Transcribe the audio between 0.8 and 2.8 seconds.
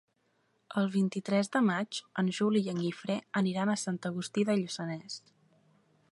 El vint-i-tres de maig en Juli i